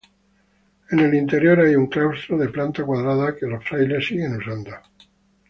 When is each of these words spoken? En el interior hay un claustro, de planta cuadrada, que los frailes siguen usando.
En 0.89 0.99
el 0.99 1.13
interior 1.13 1.59
hay 1.59 1.75
un 1.75 1.85
claustro, 1.85 2.35
de 2.35 2.49
planta 2.49 2.83
cuadrada, 2.83 3.35
que 3.35 3.45
los 3.45 3.63
frailes 3.63 4.07
siguen 4.07 4.35
usando. 4.35 4.71